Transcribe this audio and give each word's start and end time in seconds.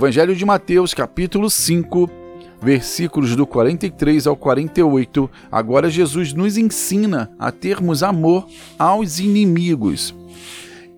Evangelho 0.00 0.34
de 0.34 0.46
Mateus, 0.46 0.94
capítulo 0.94 1.50
5, 1.50 2.08
versículos 2.62 3.36
do 3.36 3.46
43 3.46 4.26
ao 4.26 4.34
48. 4.34 5.30
Agora 5.52 5.90
Jesus 5.90 6.32
nos 6.32 6.56
ensina 6.56 7.30
a 7.38 7.52
termos 7.52 8.02
amor 8.02 8.46
aos 8.78 9.18
inimigos. 9.18 10.14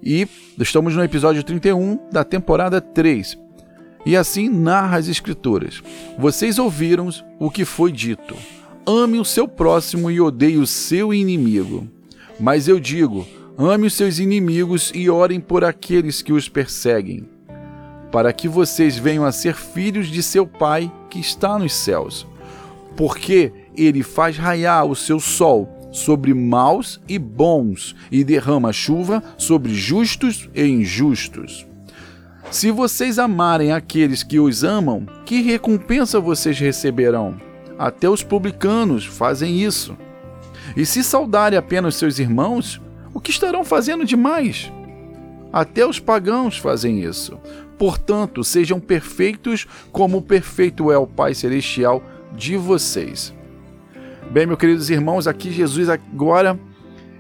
E 0.01 0.29
estamos 0.57 0.95
no 0.95 1.03
episódio 1.03 1.43
31 1.43 1.99
da 2.13 2.23
temporada 2.23 2.81
3. 2.81 3.37
E 4.07 4.17
assim 4.17 4.49
narra 4.49 4.99
as 4.99 5.09
Escrituras: 5.09 5.83
Vocês 6.17 6.57
ouviram 6.61 7.09
o 7.41 7.51
que 7.51 7.65
foi 7.65 7.91
dito. 7.91 8.37
Ame 8.87 9.19
o 9.19 9.25
seu 9.25 9.49
próximo 9.49 10.13
e 10.13 10.21
odeie 10.21 10.59
o 10.59 10.67
seu 10.67 11.13
inimigo. 11.13 11.89
Mas 12.39 12.69
eu 12.69 12.79
digo: 12.79 13.27
ame 13.59 13.89
os 13.89 13.95
seus 13.95 14.21
inimigos 14.21 14.93
e 14.95 15.11
orem 15.11 15.41
por 15.41 15.65
aqueles 15.65 16.23
que 16.23 16.33
os 16.33 16.49
perseguem 16.49 17.32
para 18.13 18.33
que 18.33 18.47
vocês 18.47 18.97
venham 18.99 19.25
a 19.25 19.33
ser 19.33 19.57
filhos 19.57 20.09
de 20.09 20.23
seu 20.23 20.47
Pai 20.47 20.93
que 21.09 21.19
está 21.19 21.59
nos 21.59 21.73
céus. 21.73 22.27
Porque 22.95 23.51
ele 23.75 24.03
faz 24.03 24.37
raiar 24.37 24.85
o 24.85 24.95
seu 24.95 25.19
sol 25.19 25.91
sobre 25.91 26.35
maus 26.35 27.01
e 27.09 27.19
bons 27.19 27.97
e 28.11 28.23
derrama 28.23 28.73
chuva 28.73 29.23
sobre 29.39 29.75
justos 29.75 30.49
e 30.55 30.63
injustos. 30.63 31.67
Se 32.51 32.71
vocês 32.71 33.19
amarem 33.19 33.73
aqueles 33.73 34.23
que 34.23 34.39
os 34.39 34.63
amam, 34.63 35.07
que 35.25 35.41
recompensa 35.41 36.21
vocês 36.21 36.59
receberão? 36.59 37.41
Até 37.79 38.11
os 38.11 38.23
publicanos 38.23 39.07
fazem 39.07 39.59
isso. 39.63 39.97
E 40.77 40.85
se 40.85 41.03
saudarem 41.03 41.59
apenas 41.59 41.95
seus 41.95 42.19
irmãos, 42.19 42.79
o 43.15 43.21
que 43.21 43.31
estarão 43.31 43.65
fazendo 43.65 44.05
demais? 44.05 44.71
Até 45.53 45.87
os 45.87 45.99
pagãos 45.99 46.57
fazem 46.57 47.03
isso. 47.03 47.39
Portanto, 47.79 48.43
sejam 48.43 48.81
perfeitos 48.81 49.67
como 49.91 50.23
perfeito 50.23 50.91
é 50.91 50.97
o 50.97 51.07
Pai 51.07 51.35
Celestial 51.35 52.03
de 52.35 52.57
vocês. 52.57 53.35
Bem, 54.31 54.47
meus 54.47 54.59
queridos 54.59 54.89
irmãos, 54.89 55.27
aqui 55.27 55.51
Jesus 55.51 55.89
agora 55.89 56.59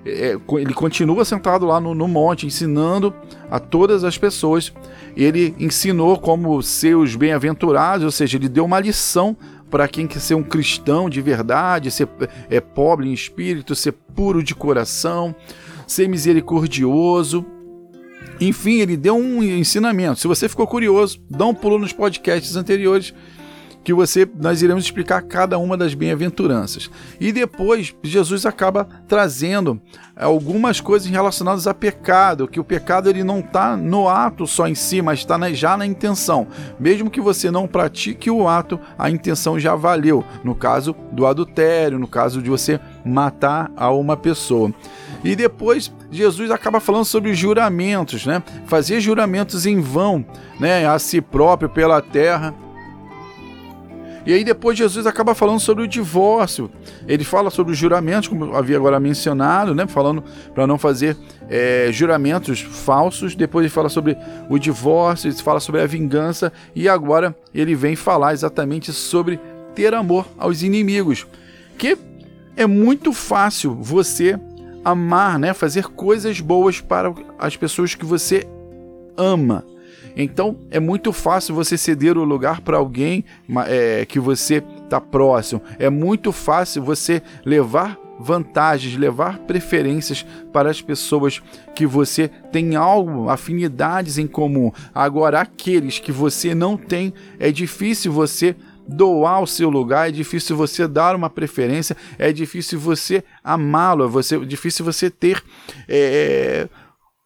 é, 0.05 0.37
ele 0.59 0.75
continua 0.75 1.25
sentado 1.25 1.67
lá 1.67 1.81
no, 1.81 1.95
no, 1.95 2.09
monte, 2.09 2.47
ensinando 2.47 3.15
a 3.51 3.61
todas 3.61 4.03
as 4.03 4.19
pessoas. 4.19 4.73
Ele 5.17 5.55
ensinou 5.59 6.19
como 6.19 6.61
ser 6.63 6.97
os 6.97 7.15
bem-aventurados, 7.15 8.05
ou 8.05 8.11
seja, 8.11 8.37
ele 8.37 8.49
deu 8.49 8.65
uma 8.65 8.81
lição 8.81 9.37
para 9.71 9.87
quem 9.89 10.07
quer 10.07 10.21
ser 10.21 10.35
um 10.35 10.43
cristão 10.43 11.09
de 11.09 11.21
verdade, 11.21 11.91
ser 11.91 12.09
é, 12.51 12.61
pobre 12.61 13.09
em 13.09 13.13
espírito, 13.13 13.75
ser 13.75 13.93
puro 13.93 14.43
de 14.43 14.55
coração, 14.55 15.35
ser 15.87 16.09
misericordioso. 16.09 17.45
Enfim, 18.43 18.81
ele 18.81 18.97
deu 18.97 19.17
um 19.17 19.43
ensinamento. 19.43 20.19
Se 20.19 20.27
você 20.27 20.49
ficou 20.49 20.67
curioso, 20.67 21.21
dá 21.31 21.47
um 21.47 21.55
pulo 21.55 21.79
nos 21.79 21.93
podcasts 21.93 22.57
anteriores 22.57 23.15
que 23.85 23.93
você 23.93 24.29
nós 24.41 24.63
iremos 24.63 24.85
explicar 24.85 25.23
cada 25.23 25.59
uma 25.59 25.77
das 25.77 25.95
bem-aventuranças. 25.95 26.91
E 27.21 27.33
depois 27.33 27.95
Jesus 28.03 28.47
acaba 28.47 28.89
trazendo 29.09 29.81
algumas 30.17 30.81
coisas 30.81 31.09
relacionadas 31.09 31.67
a 31.67 31.75
pecado, 31.75 32.47
que 32.47 32.61
o 32.61 32.65
pecado 32.65 33.09
ele 33.09 33.25
não 33.25 33.41
está 33.41 33.77
no 33.77 34.09
ato 34.09 34.47
só 34.47 34.69
em 34.69 34.75
si, 34.75 35.03
mas 35.03 35.21
está 35.21 35.39
já 35.53 35.77
na 35.77 35.87
intenção. 35.87 36.47
Mesmo 36.79 37.11
que 37.11 37.21
você 37.21 37.51
não 37.51 37.67
pratique 37.67 38.31
o 38.31 38.47
ato, 38.47 38.79
a 38.99 39.11
intenção 39.11 39.59
já 39.59 39.75
valeu. 39.75 40.25
No 40.45 40.55
caso 40.55 40.95
do 41.11 41.27
adultério, 41.27 41.99
no 41.99 42.07
caso 42.07 42.41
de 42.41 42.51
você 42.51 42.79
matar 43.05 43.71
a 43.77 43.91
uma 43.91 44.17
pessoa. 44.17 44.73
E 45.25 45.37
depois 45.37 45.93
Jesus 46.11 46.51
acaba 46.51 46.81
falando 46.81 47.05
sobre 47.05 47.33
juramentos, 47.35 48.27
né? 48.27 48.43
Fazer 48.67 49.01
juramentos 49.01 49.67
em 49.67 49.81
vão, 49.81 50.25
né? 50.59 50.87
A 50.87 50.99
si 50.99 51.21
próprio 51.21 51.69
pela 51.69 52.01
terra. 52.03 52.55
E 54.25 54.33
aí 54.33 54.45
depois 54.45 54.79
Jesus 54.79 55.07
acaba 55.07 55.35
falando 55.35 55.59
sobre 55.59 55.83
o 55.83 55.89
divórcio. 55.89 56.71
Ele 57.09 57.25
fala 57.25 57.51
sobre 57.51 57.73
os 57.73 57.79
juramentos, 57.79 58.29
como 58.29 58.55
havia 58.57 58.77
agora 58.77 58.99
mencionado, 59.01 59.75
né? 59.75 59.87
Falando 59.87 60.23
para 60.55 60.67
não 60.67 60.79
fazer 60.79 61.17
é, 61.49 61.89
juramentos 61.93 62.61
falsos. 62.61 63.35
Depois 63.35 63.65
ele 63.65 63.73
fala 63.73 63.89
sobre 63.89 64.17
o 64.49 64.59
divórcio, 64.59 65.29
ele 65.29 65.37
fala 65.37 65.61
sobre 65.61 65.81
a 65.81 65.87
vingança 65.87 66.53
e 66.75 66.89
agora 66.89 67.35
ele 67.55 67.75
vem 67.75 67.97
falar 67.97 68.33
exatamente 68.33 68.93
sobre 68.93 69.41
ter 69.75 69.95
amor 69.95 70.27
aos 70.39 70.63
inimigos, 70.63 71.27
que 71.79 71.97
é 72.57 72.67
muito 72.67 73.13
fácil 73.13 73.75
você 73.75 74.39
amar, 74.85 75.39
né? 75.39 75.53
Fazer 75.55 75.89
coisas 75.89 76.41
boas 76.41 76.81
para 76.81 77.13
as 77.39 77.57
pessoas 77.57 77.95
que 77.95 78.05
você 78.05 78.47
ama. 79.17 79.65
Então 80.17 80.59
é 80.71 80.79
muito 80.79 81.13
fácil 81.13 81.55
você 81.55 81.79
ceder 81.79 82.19
o 82.19 82.25
lugar 82.25 82.61
para 82.61 82.77
alguém 82.77 83.25
é, 83.67 84.05
que 84.05 84.21
você 84.21 84.63
está 84.85 85.01
próximo. 85.01 85.63
É 85.79 85.89
muito 85.89 86.33
fácil 86.33 86.83
você 86.83 87.23
levar 87.45 87.99
vantagens, 88.19 88.97
levar 88.97 89.39
preferências 89.39 90.25
para 90.53 90.71
as 90.71 90.81
pessoas 90.81 91.43
que 91.75 91.87
você 91.87 92.29
tem 92.53 92.77
algo, 92.77 93.29
afinidades 93.29 94.19
em 94.19 94.27
comum. 94.27 94.71
Agora, 94.95 95.41
aqueles 95.41 95.99
que 95.99 96.13
você 96.13 96.55
não 96.55 96.77
tem, 96.77 97.13
é 97.41 97.51
difícil 97.51 98.13
você 98.13 98.55
doar 98.87 99.43
o 99.43 99.47
seu 99.47 99.71
lugar, 99.71 100.09
é 100.09 100.13
difícil 100.13 100.57
você 100.57 100.87
dar 100.87 101.15
uma 101.15 101.31
preferência, 101.31 101.97
é 102.19 102.33
difícil 102.33 102.79
você 102.79 103.23
amá-lo, 103.43 104.05
é, 104.05 104.35
é 104.35 104.45
difícil 104.45 104.85
você 104.85 105.11
ter. 105.11 105.43
É, 105.89 106.69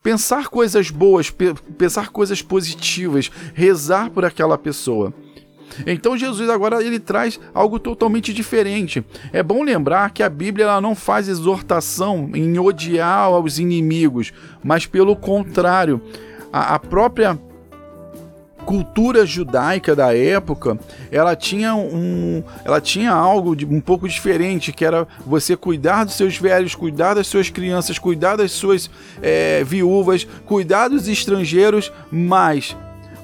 pensar 0.03 0.49
coisas 0.49 0.91
boas, 0.91 1.35
pensar 1.77 2.11
coisas 2.11 2.41
positivas, 2.41 3.31
rezar 3.55 4.11
por 4.11 4.25
aquela 4.25 4.57
pessoa. 4.57 5.13
Então 5.85 6.17
Jesus 6.17 6.49
agora 6.49 6.83
ele 6.83 7.01
traz 7.01 7.41
algo 7.53 7.79
totalmente 7.79 8.33
diferente. 8.33 9.05
É 9.33 9.43
bom 9.43 9.63
lembrar 9.63 10.11
que 10.11 10.23
a 10.23 10.29
Bíblia 10.29 10.67
ela 10.67 10.81
não 10.81 10.95
faz 10.95 11.29
exortação 11.29 12.31
em 12.35 12.59
odiar 12.59 13.25
aos 13.25 13.59
inimigos, 13.59 14.33
mas 14.63 14.87
pelo 14.87 15.17
contrário, 15.17 16.01
a, 16.53 16.77
a 16.77 16.79
própria 16.79 17.39
cultura 18.67 19.25
judaica 19.25 19.95
da 19.95 20.15
época, 20.15 20.77
ela 21.11 21.37
tinha 21.37 21.75
um, 21.77 22.43
ela 22.65 22.81
tinha 22.81 23.13
algo 23.13 23.55
de, 23.55 23.65
um 23.65 23.81
pouco 23.81 24.09
diferente, 24.09 24.73
que 24.73 24.85
era 24.85 25.07
você 25.25 25.57
cuidar 25.57 26.05
dos 26.05 26.15
seus 26.15 26.37
velhos, 26.37 26.75
cuidar 26.75 27.15
das 27.15 27.29
suas 27.29 27.49
crianças, 27.49 27.97
cuidar 27.97 28.35
das 28.35 28.51
suas 28.51 28.91
é, 29.23 29.63
viúvas, 29.63 30.27
cuidar 30.45 30.89
dos 30.89 31.07
estrangeiros, 31.07 31.93
mas 32.11 32.77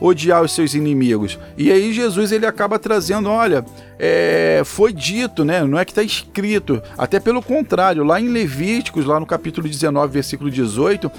odiar 0.02 0.42
os 0.42 0.52
seus 0.52 0.74
inimigos. 0.74 1.38
E 1.56 1.70
aí 1.70 1.92
Jesus 1.92 2.32
ele 2.32 2.44
acaba 2.44 2.78
trazendo, 2.78 3.28
olha, 3.28 3.64
é, 3.98 4.62
foi 4.64 4.92
dito, 4.92 5.44
né? 5.44 5.62
Não 5.62 5.78
é 5.78 5.84
que 5.84 5.92
está 5.92 6.02
escrito, 6.02 6.82
até 6.98 7.20
pelo 7.20 7.40
contrário, 7.40 8.02
lá 8.02 8.20
em 8.20 8.28
Levíticos, 8.28 9.06
lá 9.06 9.20
no 9.20 9.26
capítulo 9.26 9.68
19, 9.68 10.12
versículo 10.12 10.50
18, 10.50 11.10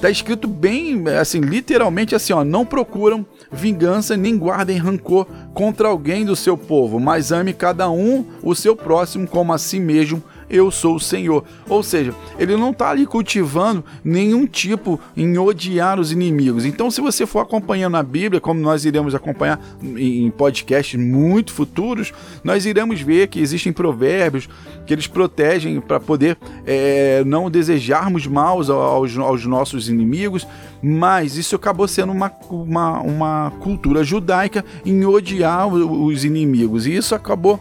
Tá 0.00 0.08
escrito 0.08 0.46
bem, 0.46 1.04
assim, 1.20 1.40
literalmente 1.40 2.14
assim, 2.14 2.32
ó, 2.32 2.44
não 2.44 2.64
procuram 2.64 3.26
vingança 3.50 4.16
nem 4.16 4.36
guardem 4.36 4.76
rancor 4.76 5.26
contra 5.54 5.88
alguém 5.88 6.24
do 6.24 6.36
seu 6.36 6.56
povo, 6.56 7.00
mas 7.00 7.32
ame 7.32 7.52
cada 7.52 7.90
um 7.90 8.24
o 8.42 8.54
seu 8.54 8.76
próximo 8.76 9.26
como 9.26 9.52
a 9.52 9.58
si 9.58 9.80
mesmo 9.80 10.22
eu 10.50 10.70
sou 10.70 10.96
o 10.96 11.00
Senhor. 11.00 11.44
Ou 11.68 11.82
seja, 11.82 12.14
ele 12.38 12.56
não 12.56 12.70
está 12.70 12.90
ali 12.90 13.06
cultivando 13.06 13.84
nenhum 14.04 14.46
tipo 14.46 15.00
em 15.16 15.36
odiar 15.38 15.98
os 16.00 16.12
inimigos. 16.12 16.64
Então, 16.64 16.90
se 16.90 17.00
você 17.00 17.26
for 17.26 17.40
acompanhando 17.40 17.96
a 17.96 18.02
Bíblia, 18.02 18.40
como 18.40 18.60
nós 18.60 18.84
iremos 18.84 19.14
acompanhar 19.14 19.60
em 19.82 20.30
podcasts 20.30 20.98
muito 20.98 21.52
futuros, 21.52 22.12
nós 22.42 22.66
iremos 22.66 23.00
ver 23.00 23.28
que 23.28 23.40
existem 23.40 23.72
provérbios 23.72 24.48
que 24.86 24.94
eles 24.94 25.06
protegem 25.06 25.80
para 25.80 26.00
poder 26.00 26.38
é, 26.66 27.22
não 27.24 27.50
desejarmos 27.50 28.26
maus 28.26 28.70
aos, 28.70 29.16
aos 29.18 29.44
nossos 29.44 29.88
inimigos, 29.88 30.46
mas 30.82 31.36
isso 31.36 31.54
acabou 31.56 31.86
sendo 31.86 32.12
uma, 32.12 32.32
uma, 32.50 33.00
uma 33.00 33.52
cultura 33.60 34.02
judaica 34.02 34.64
em 34.84 35.04
odiar 35.04 35.68
os 35.68 36.24
inimigos, 36.24 36.86
e 36.86 36.96
isso 36.96 37.14
acabou 37.14 37.60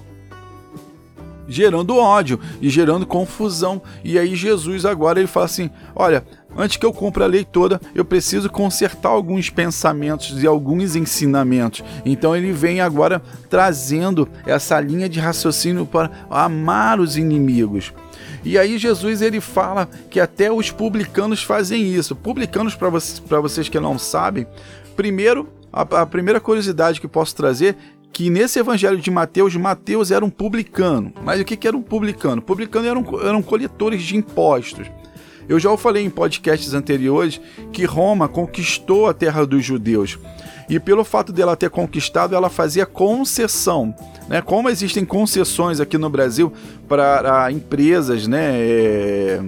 gerando 1.47 1.95
ódio 1.95 2.39
e 2.61 2.69
gerando 2.69 3.05
confusão. 3.05 3.81
E 4.03 4.17
aí 4.17 4.35
Jesus 4.35 4.85
agora 4.85 5.19
ele 5.19 5.27
fala 5.27 5.45
assim: 5.45 5.69
"Olha, 5.95 6.23
antes 6.55 6.77
que 6.77 6.85
eu 6.85 6.93
cumpra 6.93 7.25
a 7.25 7.27
lei 7.27 7.43
toda, 7.43 7.79
eu 7.95 8.03
preciso 8.03 8.49
consertar 8.49 9.09
alguns 9.09 9.49
pensamentos 9.49 10.41
e 10.41 10.47
alguns 10.47 10.95
ensinamentos". 10.95 11.83
Então 12.05 12.35
ele 12.35 12.51
vem 12.51 12.81
agora 12.81 13.21
trazendo 13.49 14.27
essa 14.45 14.79
linha 14.79 15.07
de 15.07 15.19
raciocínio 15.19 15.85
para 15.85 16.11
amar 16.29 16.99
os 16.99 17.17
inimigos. 17.17 17.93
E 18.43 18.57
aí 18.57 18.77
Jesus 18.77 19.21
ele 19.21 19.41
fala 19.41 19.89
que 20.09 20.19
até 20.19 20.51
os 20.51 20.71
publicanos 20.71 21.43
fazem 21.43 21.93
isso. 21.93 22.15
Publicanos 22.15 22.75
para 22.75 22.89
vocês, 22.89 23.21
vocês 23.41 23.69
que 23.69 23.79
não 23.79 23.97
sabem, 23.99 24.47
primeiro 24.95 25.49
a 25.71 26.05
primeira 26.05 26.39
curiosidade 26.39 26.99
que 26.99 27.07
posso 27.07 27.35
trazer 27.35 27.75
que 28.17 28.31
nesse 28.31 28.57
evangelho 28.57 28.97
de 28.97 29.11
Mateus, 29.11 29.55
Mateus 29.55 30.09
era 30.09 30.25
um 30.25 30.29
publicano. 30.31 31.13
Mas 31.23 31.39
o 31.39 31.45
que, 31.45 31.55
que 31.55 31.67
era 31.67 31.77
um 31.77 31.83
publicano? 31.83 32.41
Publicano 32.41 32.87
eram, 32.87 33.05
eram 33.21 33.43
coletores 33.43 34.01
de 34.01 34.17
impostos. 34.17 34.87
Eu 35.47 35.59
já 35.59 35.77
falei 35.77 36.03
em 36.03 36.09
podcasts 36.09 36.73
anteriores 36.73 37.39
que 37.71 37.85
Roma 37.85 38.27
conquistou 38.27 39.05
a 39.05 39.13
terra 39.13 39.45
dos 39.45 39.63
judeus. 39.63 40.17
E 40.67 40.79
pelo 40.79 41.03
fato 41.03 41.31
dela 41.31 41.55
ter 41.55 41.69
conquistado, 41.69 42.35
ela 42.35 42.49
fazia 42.49 42.87
concessão. 42.87 43.93
Né? 44.27 44.41
Como 44.41 44.67
existem 44.67 45.05
concessões 45.05 45.79
aqui 45.79 45.99
no 45.99 46.09
Brasil 46.09 46.51
para 46.87 47.51
empresas 47.51 48.25
né, 48.25 48.49
é, 48.55 49.43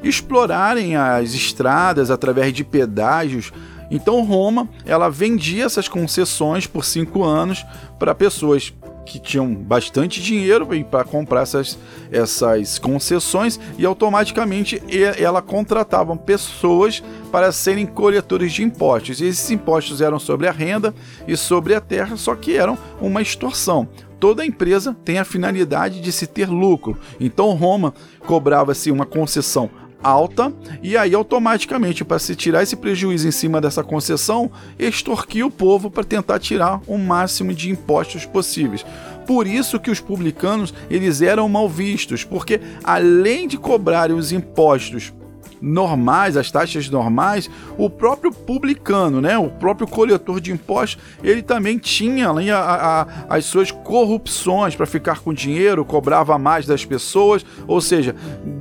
explorarem 0.00 0.94
as 0.94 1.34
estradas 1.34 2.08
através 2.08 2.52
de 2.52 2.62
pedágios. 2.62 3.52
Então 3.90 4.22
Roma 4.22 4.68
ela 4.84 5.08
vendia 5.08 5.64
essas 5.64 5.88
concessões 5.88 6.66
por 6.66 6.84
cinco 6.84 7.24
anos 7.24 7.64
para 7.98 8.14
pessoas 8.14 8.72
que 9.08 9.18
tinham 9.18 9.54
bastante 9.54 10.22
dinheiro 10.22 10.68
para 10.90 11.02
comprar 11.02 11.42
essas, 11.42 11.78
essas 12.12 12.78
concessões 12.78 13.58
e 13.78 13.86
automaticamente 13.86 14.82
ela 15.18 15.40
contratava 15.40 16.14
pessoas 16.14 17.02
para 17.32 17.50
serem 17.50 17.86
coletores 17.86 18.52
de 18.52 18.62
impostos. 18.62 19.20
E 19.20 19.24
esses 19.24 19.50
impostos 19.50 20.02
eram 20.02 20.18
sobre 20.18 20.46
a 20.46 20.52
renda 20.52 20.94
e 21.26 21.36
sobre 21.36 21.74
a 21.74 21.80
terra, 21.80 22.16
só 22.16 22.34
que 22.34 22.56
eram 22.56 22.76
uma 23.00 23.22
extorsão. 23.22 23.88
Toda 24.20 24.44
empresa 24.44 24.94
tem 25.04 25.18
a 25.18 25.24
finalidade 25.24 26.00
de 26.00 26.12
se 26.12 26.26
ter 26.26 26.48
lucro. 26.48 26.98
Então 27.18 27.54
Roma 27.54 27.94
cobrava-se 28.26 28.90
uma 28.90 29.06
concessão 29.06 29.70
alta 30.02 30.52
e 30.82 30.96
aí 30.96 31.14
automaticamente 31.14 32.04
para 32.04 32.18
se 32.18 32.36
tirar 32.36 32.62
esse 32.62 32.76
prejuízo 32.76 33.26
em 33.26 33.32
cima 33.32 33.60
dessa 33.60 33.82
concessão, 33.82 34.50
extorquir 34.78 35.44
o 35.44 35.50
povo 35.50 35.90
para 35.90 36.04
tentar 36.04 36.38
tirar 36.38 36.80
o 36.86 36.96
máximo 36.96 37.52
de 37.52 37.70
impostos 37.70 38.24
possíveis. 38.24 38.84
Por 39.26 39.46
isso 39.46 39.78
que 39.78 39.90
os 39.90 40.00
publicanos 40.00 40.72
eles 40.88 41.20
eram 41.20 41.48
mal 41.48 41.68
vistos, 41.68 42.24
porque 42.24 42.60
além 42.82 43.46
de 43.46 43.58
cobrarem 43.58 44.16
os 44.16 44.32
impostos 44.32 45.12
normais, 45.60 46.36
as 46.36 46.50
taxas 46.50 46.88
normais, 46.88 47.50
o 47.76 47.90
próprio 47.90 48.32
publicano, 48.32 49.20
né, 49.20 49.36
o 49.36 49.50
próprio 49.50 49.86
coletor 49.86 50.40
de 50.40 50.52
impostos, 50.52 51.02
ele 51.22 51.42
também 51.42 51.78
tinha 51.78 52.30
ali 52.30 52.50
a, 52.50 52.60
a, 52.60 53.06
as 53.36 53.44
suas 53.44 53.70
corrupções 53.70 54.74
para 54.76 54.86
ficar 54.86 55.20
com 55.20 55.32
dinheiro, 55.34 55.84
cobrava 55.84 56.38
mais 56.38 56.66
das 56.66 56.84
pessoas, 56.84 57.44
ou 57.66 57.80
seja, 57.80 58.14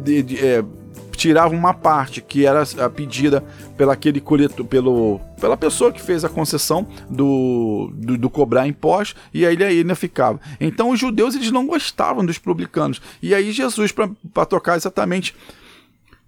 de, 0.04 0.24
de, 0.24 0.45
é, 0.45 0.63
tirava 1.18 1.54
uma 1.54 1.74
parte 1.74 2.22
que 2.22 2.46
era 2.46 2.64
pedida 2.96 3.44
pela 3.75 3.94
aquele 3.94 4.22
coletor, 4.22 4.66
pelo, 4.66 5.19
pela 5.42 5.58
pessoa 5.58 5.92
que 5.92 6.02
fez 6.02 6.24
a 6.24 6.30
concessão 6.30 6.88
do, 7.10 7.92
do, 7.94 8.18
do 8.18 8.30
cobrar 8.30 8.68
impostos 8.68 9.19
e 9.34 9.46
aí 9.46 9.54
ele 9.56 9.64
ainda 9.64 9.96
ficava. 9.96 10.40
Então 10.62 10.92
os 10.92 11.00
judeus 11.00 11.36
eles 11.36 11.52
não 11.52 11.66
gostavam 11.66 12.25
dos 12.25 12.38
publicanos. 12.38 13.02
E 13.22 13.34
aí 13.34 13.52
Jesus 13.52 13.92
para 13.92 14.46
tocar 14.46 14.78
exatamente 14.78 15.36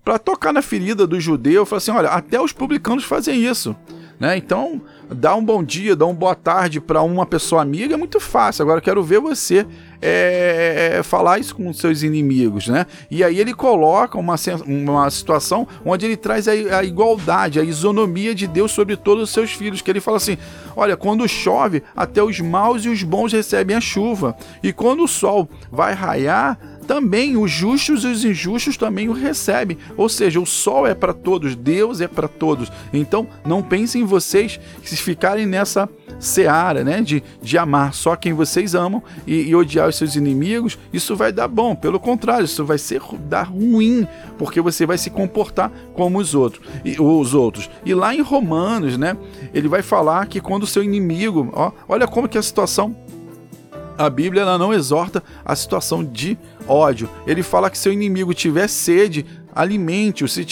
para 0.04 0.18
tocar 0.18 0.52
na 0.52 0.62
ferida 0.62 1.06
do 1.06 1.20
judeu, 1.20 1.66
falou 1.66 1.78
assim: 1.78 1.92
olha, 1.92 2.10
até 2.10 2.42
os 2.42 2.52
publicanos 2.52 3.04
fazem 3.04 3.46
isso. 3.46 3.76
Né? 4.20 4.38
Então, 4.38 4.82
dar 5.12 5.36
um 5.36 5.44
bom 5.44 5.64
dia, 5.64 5.96
dar 5.96 6.06
uma 6.06 6.14
boa 6.14 6.36
tarde 6.36 6.80
para 6.80 7.02
uma 7.02 7.26
pessoa 7.26 7.62
amiga 7.62 7.96
é 7.96 7.98
muito 7.98 8.20
fácil. 8.20 8.64
Agora, 8.64 8.80
quero 8.80 9.04
ver 9.04 9.20
você 9.20 9.66
é, 10.02 10.98
é, 10.98 11.04
falar 11.04 11.40
isso 11.40 11.56
com 11.56 11.74
seus 11.74 12.04
inimigos, 12.04 12.68
né? 12.68 12.86
E 13.10 13.24
aí 13.24 13.40
ele 13.40 13.54
coloca 13.54 14.18
uma, 14.18 14.36
uma 14.66 15.10
situação 15.10 15.68
onde 15.84 16.06
ele 16.06 16.16
traz 16.16 16.48
a, 16.48 16.52
a 16.52 16.84
igualdade, 16.84 17.60
a 17.60 17.64
isonomia 17.64 18.36
de 18.36 18.48
Deus 18.48 18.72
sobre 18.72 18.96
todos 18.96 19.24
os 19.24 19.30
seus 19.32 19.52
filhos. 19.52 19.82
Que 19.82 19.92
ele 19.92 20.00
fala 20.00 20.18
assim: 20.18 20.38
olha, 20.76 20.96
quando 20.96 21.28
chove, 21.28 21.84
até 21.96 22.24
os 22.24 22.40
maus 22.40 22.86
e 22.86 22.90
os 22.90 23.04
bons 23.04 23.34
recebem 23.34 23.76
a 23.76 23.82
chuva. 23.82 24.36
E 24.62 24.72
quando 24.72 25.04
o 25.04 25.08
sol 25.08 25.50
vai 25.72 25.94
raiar, 25.94 26.58
também 26.90 27.38
os 27.38 27.52
justos 27.52 28.04
e 28.04 28.08
os 28.08 28.26
injustos 28.26 28.76
também 28.76 29.10
o 29.10 29.14
recebem. 29.14 29.78
Ou 29.96 30.10
seja, 30.10 30.40
o 30.40 30.46
sol 30.46 30.88
é 30.88 30.96
para 30.96 31.14
todos, 31.14 31.56
Deus 31.56 32.02
é 32.02 32.08
para 32.08 32.28
todos. 32.28 32.72
Então, 32.92 33.28
não 33.46 33.62
pensem 33.62 34.02
em 34.02 34.06
vocês 34.06 34.60
se 34.84 34.96
ficarem 34.98 35.46
nessa 35.46 35.88
seara, 36.20 36.84
né, 36.84 37.00
de, 37.02 37.22
de 37.44 37.58
amar 37.60 37.94
só 37.94 38.16
quem 38.16 38.34
vocês 38.34 38.74
amam 38.74 39.04
e, 39.28 39.50
e, 39.50 39.56
odiar 39.56 39.88
os 39.88 39.98
seus 39.98 40.16
inimigos, 40.16 40.80
isso 40.92 41.16
vai 41.16 41.32
dar 41.32 41.48
bom. 41.48 41.76
Pelo 41.76 42.00
contrário, 42.00 42.46
isso 42.46 42.66
vai 42.66 42.80
ser 42.80 43.04
dar 43.20 43.44
ruim, 43.44 44.08
porque 44.40 44.60
você 44.60 44.84
vai 44.84 44.98
se 44.98 45.12
comportar 45.12 45.72
como 45.94 46.18
os 46.18 46.34
outros. 46.34 46.68
E, 46.84 47.00
os 47.00 47.36
outros. 47.36 47.70
E 47.86 47.94
lá 47.94 48.16
em 48.16 48.22
Romanos, 48.22 48.98
né, 48.98 49.16
ele 49.54 49.68
vai 49.68 49.84
falar 49.84 50.26
que 50.26 50.42
quando 50.42 50.64
o 50.64 50.68
seu 50.68 50.84
inimigo, 50.84 51.50
ó, 51.54 51.72
olha 51.88 52.08
como 52.08 52.28
que 52.28 52.36
é 52.36 52.40
a 52.40 52.44
situação 52.44 52.96
a 54.00 54.10
Bíblia 54.10 54.44
ela 54.44 54.57
não 54.57 54.74
exorta 54.74 55.22
a 55.44 55.54
situação 55.54 56.06
de 56.06 56.38
ódio. 56.66 57.10
Ele 57.28 57.44
fala 57.44 57.69
que 57.69 57.78
se 57.78 57.90
o 57.90 57.92
inimigo 57.92 58.34
tiver 58.34 58.69
sede, 58.69 59.25
alimente-o. 59.54 60.28
Se 60.28 60.46